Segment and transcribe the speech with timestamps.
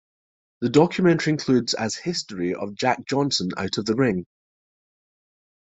[0.61, 4.25] The documentary includes as history of Jack Johnson out of the ring.